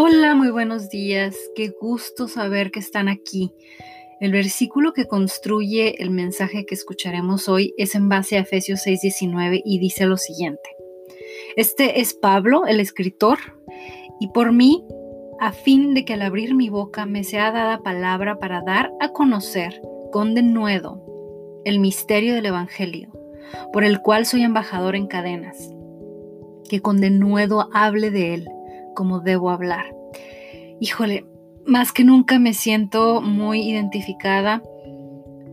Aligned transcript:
Hola, 0.00 0.36
muy 0.36 0.52
buenos 0.52 0.90
días. 0.90 1.34
Qué 1.56 1.72
gusto 1.80 2.28
saber 2.28 2.70
que 2.70 2.78
están 2.78 3.08
aquí. 3.08 3.52
El 4.20 4.30
versículo 4.30 4.92
que 4.92 5.08
construye 5.08 6.00
el 6.00 6.10
mensaje 6.10 6.64
que 6.66 6.76
escucharemos 6.76 7.48
hoy 7.48 7.74
es 7.76 7.96
en 7.96 8.08
base 8.08 8.36
a 8.36 8.42
Efesios 8.42 8.86
6:19 8.86 9.60
y 9.64 9.80
dice 9.80 10.06
lo 10.06 10.16
siguiente. 10.16 10.70
Este 11.56 12.00
es 12.00 12.14
Pablo, 12.14 12.64
el 12.66 12.78
escritor, 12.78 13.38
y 14.20 14.28
por 14.28 14.52
mí, 14.52 14.86
a 15.40 15.50
fin 15.50 15.94
de 15.94 16.04
que 16.04 16.14
al 16.14 16.22
abrir 16.22 16.54
mi 16.54 16.68
boca 16.68 17.04
me 17.04 17.24
sea 17.24 17.50
dada 17.50 17.82
palabra 17.82 18.38
para 18.38 18.62
dar 18.62 18.92
a 19.00 19.08
conocer 19.08 19.82
con 20.12 20.32
denuedo 20.36 21.02
el 21.64 21.80
misterio 21.80 22.36
del 22.36 22.46
Evangelio, 22.46 23.10
por 23.72 23.82
el 23.82 24.00
cual 24.00 24.26
soy 24.26 24.42
embajador 24.42 24.94
en 24.94 25.08
cadenas, 25.08 25.56
que 26.68 26.80
con 26.80 27.00
denuedo 27.00 27.68
hable 27.72 28.12
de 28.12 28.34
él 28.34 28.48
como 28.98 29.20
debo 29.20 29.50
hablar. 29.50 29.94
Híjole, 30.80 31.24
más 31.64 31.92
que 31.92 32.02
nunca 32.02 32.40
me 32.40 32.52
siento 32.52 33.20
muy 33.20 33.60
identificada 33.60 34.60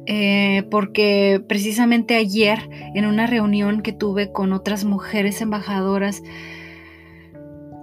eh, 0.08 0.64
porque 0.72 1.44
precisamente 1.48 2.16
ayer 2.16 2.68
en 2.96 3.06
una 3.06 3.28
reunión 3.28 3.84
que 3.84 3.94
tuve 3.94 4.32
con 4.32 4.52
otras 4.52 4.84
mujeres 4.84 5.42
embajadoras, 5.42 6.24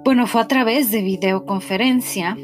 bueno, 0.05 0.27
fue 0.27 0.41
a 0.41 0.48
través 0.48 0.91
de 0.91 1.03
videoconferencia. 1.03 2.37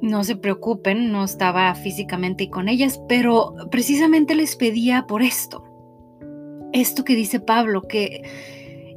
No 0.00 0.22
se 0.22 0.36
preocupen, 0.36 1.10
no 1.10 1.24
estaba 1.24 1.74
físicamente 1.74 2.48
con 2.48 2.68
ellas, 2.68 3.00
pero 3.08 3.56
precisamente 3.72 4.36
les 4.36 4.54
pedía 4.54 5.06
por 5.08 5.22
esto. 5.22 5.64
Esto 6.72 7.02
que 7.02 7.16
dice 7.16 7.40
Pablo, 7.40 7.82
que... 7.82 8.22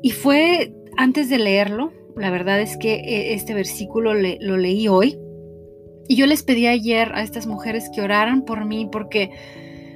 Y 0.03 0.11
fue 0.11 0.71
antes 0.97 1.29
de 1.29 1.39
leerlo, 1.39 1.93
la 2.19 2.29
verdad 2.31 2.59
es 2.59 2.77
que 2.77 2.95
eh, 2.95 3.33
este 3.33 3.53
versículo 3.53 4.13
lo 4.13 4.57
leí 4.57 4.87
hoy. 4.87 5.17
Y 6.07 6.15
yo 6.15 6.25
les 6.25 6.43
pedí 6.43 6.67
ayer 6.67 7.11
a 7.13 7.21
estas 7.21 7.47
mujeres 7.47 7.89
que 7.93 8.01
oraran 8.01 8.43
por 8.43 8.65
mí 8.65 8.89
porque, 8.91 9.29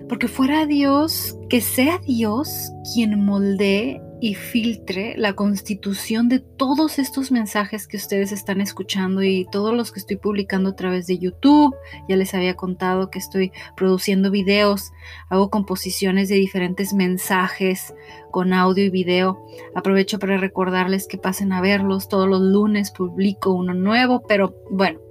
porque 0.08 0.28
fuera 0.28 0.66
Dios, 0.66 1.38
que 1.50 1.60
sea 1.60 2.00
Dios 2.06 2.72
quien 2.94 3.20
moldee 3.20 4.00
y 4.24 4.36
filtre 4.36 5.16
la 5.18 5.34
constitución 5.34 6.30
de 6.30 6.40
todos 6.40 6.98
estos 6.98 7.30
mensajes 7.30 7.90
que 7.90 7.98
ustedes 7.98 8.32
están 8.32 8.62
escuchando 8.62 9.22
y 9.22 9.46
todos 9.52 9.76
los 9.76 9.92
que 9.92 10.00
estoy 10.00 10.16
publicando 10.16 10.70
a 10.70 10.76
través 10.78 11.08
de 11.08 11.20
YouTube. 11.20 11.76
Ya 12.08 12.16
les 12.16 12.34
había 12.34 12.56
contado 12.56 13.10
que 13.10 13.20
estoy 13.20 13.52
produciendo 13.76 14.32
videos, 14.32 14.94
hago 15.28 15.50
composiciones 15.50 16.30
de 16.30 16.36
diferentes 16.36 16.94
mensajes 16.94 17.94
con 18.32 18.54
audio 18.54 18.86
y 18.86 18.90
video. 18.90 19.46
Aprovecho 19.76 20.20
para 20.20 20.38
recordarles 20.38 21.06
que 21.06 21.18
pasen 21.18 21.52
a 21.52 21.60
verlos. 21.60 22.08
Todos 22.08 22.30
los 22.30 22.40
lunes 22.40 22.92
publico 22.92 23.52
uno 23.52 23.74
nuevo, 23.74 24.24
pero 24.26 24.56
bueno. 24.72 25.02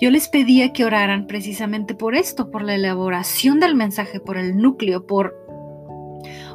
Yo 0.00 0.12
les 0.12 0.28
pedía 0.28 0.72
que 0.72 0.84
oraran 0.84 1.26
precisamente 1.26 1.96
por 1.96 2.14
esto, 2.14 2.52
por 2.52 2.62
la 2.62 2.76
elaboración 2.76 3.58
del 3.58 3.74
mensaje, 3.74 4.20
por 4.20 4.36
el 4.36 4.58
núcleo, 4.58 5.08
por 5.08 5.45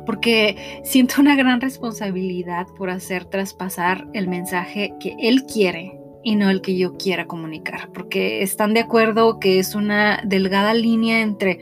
porque 0.05 0.81
siento 0.83 1.21
una 1.21 1.35
gran 1.35 1.61
responsabilidad 1.61 2.67
por 2.77 2.89
hacer 2.89 3.25
traspasar 3.25 4.08
el 4.13 4.27
mensaje 4.27 4.93
que 4.99 5.16
Él 5.19 5.45
quiere 5.45 5.99
y 6.23 6.35
no 6.35 6.49
el 6.49 6.61
que 6.61 6.77
yo 6.77 6.97
quiera 6.97 7.25
comunicar, 7.25 7.91
porque 7.93 8.43
están 8.43 8.73
de 8.73 8.81
acuerdo 8.81 9.39
que 9.39 9.59
es 9.59 9.75
una 9.75 10.21
delgada 10.23 10.73
línea 10.73 11.21
entre, 11.21 11.59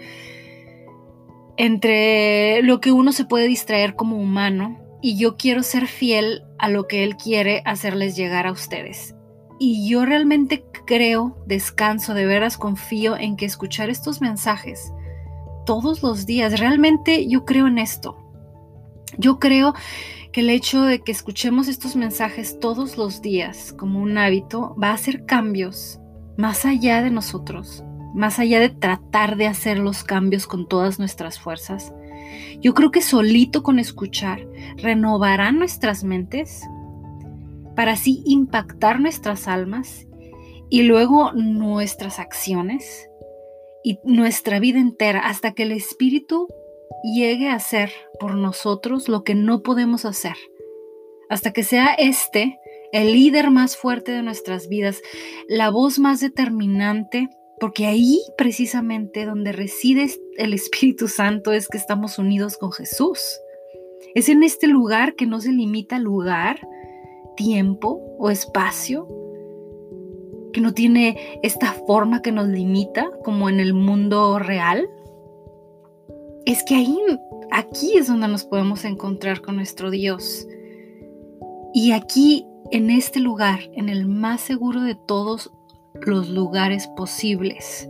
entre 1.57 2.61
lo 2.63 2.81
que 2.81 2.91
uno 2.91 3.11
se 3.11 3.25
puede 3.25 3.47
distraer 3.47 3.95
como 3.95 4.17
humano 4.17 4.79
y 5.01 5.17
yo 5.17 5.37
quiero 5.37 5.63
ser 5.63 5.87
fiel 5.87 6.43
a 6.57 6.69
lo 6.69 6.87
que 6.87 7.03
Él 7.03 7.15
quiere 7.15 7.61
hacerles 7.65 8.15
llegar 8.15 8.47
a 8.47 8.51
ustedes. 8.51 9.15
Y 9.59 9.89
yo 9.89 10.05
realmente 10.05 10.65
creo, 10.85 11.37
descanso, 11.45 12.14
de 12.14 12.25
veras 12.25 12.58
confío 12.58 13.17
en 13.17 13.35
que 13.35 13.45
escuchar 13.45 13.89
estos 13.89 14.21
mensajes 14.21 14.93
todos 15.65 16.02
los 16.02 16.25
días, 16.25 16.59
realmente 16.59 17.27
yo 17.27 17.45
creo 17.45 17.67
en 17.67 17.77
esto. 17.77 18.17
Yo 19.19 19.37
creo 19.37 19.73
que 20.31 20.39
el 20.39 20.49
hecho 20.49 20.83
de 20.83 21.02
que 21.02 21.11
escuchemos 21.11 21.67
estos 21.67 21.97
mensajes 21.97 22.57
todos 22.57 22.97
los 22.97 23.21
días 23.21 23.73
como 23.77 23.99
un 23.99 24.17
hábito 24.17 24.77
va 24.81 24.91
a 24.91 24.93
hacer 24.93 25.25
cambios 25.25 25.99
más 26.37 26.63
allá 26.63 27.03
de 27.03 27.11
nosotros, 27.11 27.83
más 28.15 28.39
allá 28.39 28.61
de 28.61 28.69
tratar 28.69 29.35
de 29.35 29.47
hacer 29.47 29.77
los 29.77 30.05
cambios 30.05 30.47
con 30.47 30.69
todas 30.69 30.99
nuestras 30.99 31.37
fuerzas. 31.37 31.93
Yo 32.61 32.73
creo 32.73 32.91
que 32.91 33.02
solito 33.02 33.61
con 33.61 33.77
escuchar 33.77 34.47
renovará 34.77 35.52
nuestras 35.52 36.05
mentes 36.05 36.63
para 37.75 37.93
así 37.93 38.23
impactar 38.25 39.02
nuestras 39.02 39.49
almas 39.49 40.08
y 40.69 40.83
luego 40.83 41.33
nuestras 41.33 42.19
acciones 42.19 43.09
y 43.83 43.99
nuestra 44.05 44.59
vida 44.59 44.79
entera 44.79 45.19
hasta 45.19 45.53
que 45.53 45.63
el 45.63 45.73
Espíritu 45.73 46.47
llegue 47.04 47.50
a 47.50 47.55
hacer 47.55 47.92
por 48.20 48.36
nosotros 48.36 49.08
lo 49.10 49.23
que 49.23 49.36
no 49.36 49.61
podemos 49.61 50.05
hacer, 50.05 50.36
hasta 51.30 51.52
que 51.54 51.64
sea 51.64 51.94
este 51.94 52.60
el 52.92 53.14
líder 53.14 53.52
más 53.52 53.77
fuerte 53.77 54.11
de 54.11 54.23
nuestras 54.23 54.67
vidas, 54.67 55.02
la 55.48 55.70
voz 55.70 56.00
más 56.00 56.20
determinante, 56.20 57.30
porque 57.60 57.86
ahí 57.86 58.20
precisamente 58.38 59.26
donde 59.26 59.52
reside 59.52 60.10
el 60.38 60.54
Espíritu 60.54 61.08
Santo 61.08 61.52
es 61.52 61.67
que 61.67 61.77
estamos 61.77 62.17
unidos 62.17 62.58
con 62.58 62.72
Jesús. 62.72 63.39
Es 64.16 64.30
en 64.30 64.44
este 64.44 64.67
lugar 64.67 65.16
que 65.16 65.27
no 65.27 65.39
se 65.39 65.52
limita 65.52 66.00
lugar, 66.00 66.60
tiempo 67.36 68.02
o 68.17 68.32
espacio, 68.32 69.08
que 70.52 70.61
no 70.61 70.73
tiene 70.73 71.39
esta 71.44 71.73
forma 71.73 72.21
que 72.21 72.32
nos 72.32 72.48
limita 72.48 73.11
como 73.23 73.50
en 73.50 73.60
el 73.60 73.73
mundo 73.73 74.39
real, 74.39 74.89
es 76.49 76.64
que 76.64 76.73
ahí, 76.73 76.98
aquí 77.52 77.95
es 77.95 78.08
donde 78.08 78.27
nos 78.27 78.43
podemos 78.43 78.83
encontrar 78.83 79.42
con 79.42 79.55
nuestro 79.55 79.92
Dios. 79.92 80.48
Y 81.76 81.92
aquí, 81.92 82.48
en 82.71 82.89
este 82.89 83.20
lugar, 83.20 83.60
en 83.73 83.87
el 83.87 84.08
más 84.08 84.42
seguro 84.42 84.82
de 84.82 84.95
todos 84.95 85.52
los 86.02 86.27
lugares 86.30 86.88
posibles, 86.98 87.88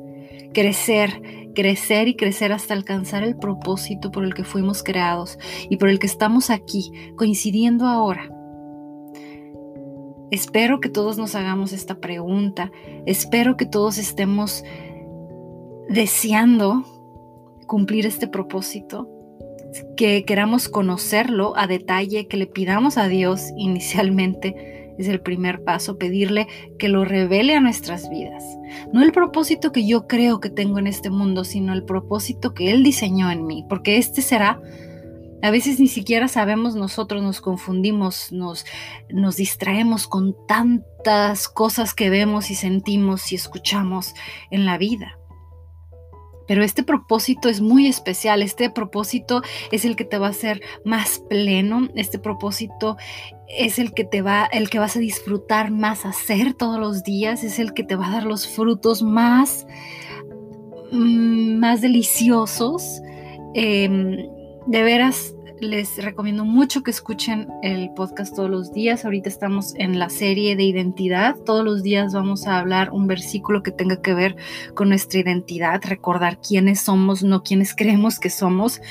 crecer, 0.54 1.52
crecer 1.56 2.10
y 2.10 2.18
crecer 2.18 2.52
hasta 2.52 2.74
alcanzar 2.74 3.24
el 3.24 3.38
propósito 3.38 4.12
por 4.12 4.26
el 4.26 4.34
que 4.34 4.44
fuimos 4.44 4.84
creados 4.84 5.40
y 5.70 5.78
por 5.78 5.88
el 5.88 5.98
que 5.98 6.08
estamos 6.08 6.50
aquí, 6.50 6.92
coincidiendo 7.16 7.88
ahora. 7.88 8.30
Espero 10.32 10.82
que 10.82 10.90
todos 10.90 11.18
nos 11.18 11.34
hagamos 11.34 11.72
esta 11.72 11.96
pregunta, 11.96 12.74
espero 13.06 13.56
que 13.56 13.66
todos 13.66 13.98
estemos 13.98 14.66
deseando 15.88 16.99
cumplir 17.70 18.06
este 18.06 18.28
propósito, 18.28 19.08
que 19.96 20.26
queramos 20.26 20.68
conocerlo 20.68 21.56
a 21.56 21.68
detalle, 21.68 22.28
que 22.28 22.36
le 22.36 22.48
pidamos 22.48 22.98
a 22.98 23.08
Dios 23.08 23.44
inicialmente, 23.56 24.94
es 24.98 25.08
el 25.08 25.22
primer 25.22 25.64
paso, 25.64 25.98
pedirle 25.98 26.48
que 26.78 26.90
lo 26.90 27.06
revele 27.06 27.56
a 27.56 27.62
nuestras 27.62 28.10
vidas. 28.10 28.44
No 28.92 29.02
el 29.02 29.14
propósito 29.14 29.72
que 29.72 29.88
yo 29.88 30.08
creo 30.08 30.42
que 30.42 30.50
tengo 30.50 30.80
en 30.80 30.88
este 30.88 31.10
mundo, 31.10 31.46
sino 31.46 31.72
el 31.72 31.86
propósito 31.86 32.54
que 32.54 32.72
Él 32.72 32.84
diseñó 32.84 33.32
en 33.32 33.46
mí, 33.46 33.66
porque 33.70 33.98
este 33.98 34.22
será 34.22 34.62
a 35.42 35.52
veces 35.52 35.80
ni 35.80 35.88
siquiera 35.88 36.28
sabemos 36.28 36.76
nosotros, 36.76 37.24
nos 37.24 37.40
confundimos, 37.40 38.32
nos, 38.34 38.66
nos, 39.10 39.38
distraemos 39.38 40.06
con 40.06 40.36
tantas 40.48 41.48
cosas 41.48 41.94
que 41.94 42.10
vemos 42.10 42.52
y 42.52 42.56
sentimos 42.56 43.32
y 43.32 43.36
escuchamos 43.36 44.16
en 44.52 44.66
la 44.66 44.78
vida. 44.78 45.19
Pero 46.50 46.64
este 46.64 46.82
propósito 46.82 47.48
es 47.48 47.62
muy 47.62 47.86
especial, 47.86 48.42
este 48.42 48.72
propósito 48.72 49.44
es 49.72 49.86
el 49.86 49.96
que 49.96 50.04
te 50.04 50.18
va 50.18 50.26
a 50.26 50.32
hacer 50.32 50.64
más 50.84 51.24
pleno, 51.30 51.88
este 51.94 52.18
propósito 52.18 52.98
es 53.48 53.78
el 53.78 53.94
que 53.94 54.04
te 54.04 54.24
va, 54.24 54.46
el 54.52 54.68
que 54.68 54.80
vas 54.80 54.98
a 54.98 55.00
disfrutar 55.00 55.70
más 55.70 56.08
hacer 56.08 56.56
todos 56.56 56.80
los 56.80 57.04
días, 57.04 57.44
es 57.44 57.60
el 57.60 57.76
que 57.76 57.84
te 57.84 57.96
va 57.96 58.08
a 58.08 58.12
dar 58.14 58.24
los 58.24 58.48
frutos 58.48 59.04
más, 59.04 59.68
mm, 60.92 61.60
más 61.60 61.82
deliciosos. 61.82 63.00
Em, 63.54 64.28
de 64.66 64.84
veras, 64.84 65.36
les 65.62 66.02
recomiendo 66.04 66.46
mucho 66.46 66.84
que 66.84 66.92
escuchen 66.92 67.48
el 67.62 67.90
podcast 67.92 68.36
todos 68.36 68.50
los 68.50 68.72
días. 68.74 69.06
Ahorita 69.06 69.30
estamos 69.30 69.74
en 69.76 70.00
la 70.00 70.10
serie 70.10 70.56
de 70.56 70.64
identidad. 70.64 71.36
Todos 71.46 71.64
los 71.66 71.84
días 71.84 72.14
vamos 72.14 72.48
a 72.48 72.60
hablar 72.60 72.92
un 72.92 73.08
versículo 73.08 73.64
que 73.64 73.72
tenga 73.72 74.02
que 74.02 74.14
ver 74.14 74.36
con 74.74 74.90
nuestra 74.90 75.20
identidad, 75.20 75.82
recordar 75.84 76.40
quiénes 76.40 76.82
somos, 76.82 77.24
no 77.24 77.44
quiénes 77.44 77.76
creemos 77.78 78.20
que 78.20 78.30
somos. 78.30 78.82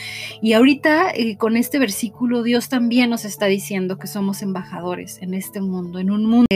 Y 0.43 0.53
ahorita 0.53 1.11
eh, 1.11 1.37
con 1.37 1.57
este 1.57 1.79
versículo 1.79 2.43
Dios 2.43 2.69
también 2.69 3.11
nos 3.11 3.25
está 3.25 3.47
diciendo 3.47 3.99
que 3.99 4.07
somos 4.07 4.43
embajadores 4.43 5.19
en 5.23 5.35
este 5.35 5.61
mundo, 5.61 5.99
en 5.99 6.11
un 6.11 6.27
mundo 6.27 6.47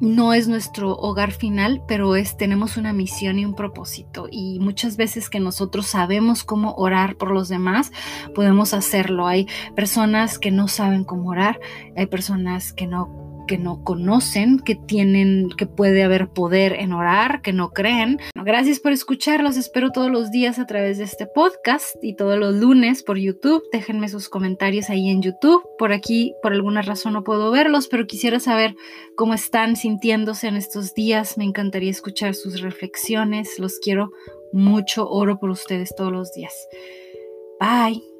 no 0.00 0.32
es 0.34 0.48
nuestro 0.48 0.92
hogar 0.92 1.32
final, 1.32 1.82
pero 1.88 2.16
es 2.16 2.36
tenemos 2.36 2.76
una 2.76 2.92
misión 2.92 3.38
y 3.38 3.44
un 3.44 3.54
propósito 3.54 4.28
y 4.30 4.58
muchas 4.60 4.96
veces 4.96 5.30
que 5.30 5.40
nosotros 5.40 5.86
sabemos 5.86 6.44
cómo 6.44 6.74
orar 6.74 7.16
por 7.16 7.30
los 7.30 7.48
demás, 7.48 7.92
podemos 8.34 8.74
hacerlo. 8.74 9.26
Hay 9.26 9.46
personas 9.74 10.38
que 10.38 10.50
no 10.50 10.68
saben 10.68 11.04
cómo 11.04 11.30
orar, 11.30 11.60
hay 11.96 12.06
personas 12.06 12.72
que 12.72 12.86
no 12.86 13.25
que 13.46 13.58
no 13.58 13.82
conocen, 13.84 14.58
que 14.58 14.74
tienen, 14.74 15.50
que 15.56 15.66
puede 15.66 16.02
haber 16.02 16.28
poder 16.28 16.74
en 16.74 16.92
orar, 16.92 17.42
que 17.42 17.52
no 17.52 17.70
creen. 17.70 18.18
Gracias 18.34 18.80
por 18.80 18.92
escucharlos, 18.92 19.56
espero 19.56 19.90
todos 19.90 20.10
los 20.10 20.30
días 20.30 20.58
a 20.58 20.66
través 20.66 20.98
de 20.98 21.04
este 21.04 21.26
podcast 21.26 21.96
y 22.02 22.14
todos 22.14 22.38
los 22.38 22.54
lunes 22.54 23.02
por 23.02 23.18
YouTube. 23.18 23.62
Déjenme 23.72 24.08
sus 24.08 24.28
comentarios 24.28 24.90
ahí 24.90 25.08
en 25.08 25.22
YouTube. 25.22 25.62
Por 25.78 25.92
aquí, 25.92 26.34
por 26.42 26.52
alguna 26.52 26.82
razón 26.82 27.14
no 27.14 27.24
puedo 27.24 27.50
verlos, 27.50 27.88
pero 27.88 28.06
quisiera 28.06 28.40
saber 28.40 28.74
cómo 29.16 29.34
están 29.34 29.76
sintiéndose 29.76 30.48
en 30.48 30.56
estos 30.56 30.94
días. 30.94 31.38
Me 31.38 31.44
encantaría 31.44 31.90
escuchar 31.90 32.34
sus 32.34 32.60
reflexiones. 32.60 33.58
Los 33.58 33.78
quiero 33.78 34.10
mucho. 34.52 35.08
Oro 35.08 35.38
por 35.38 35.50
ustedes 35.50 35.94
todos 35.96 36.12
los 36.12 36.32
días. 36.32 36.54
Bye. 37.60 38.15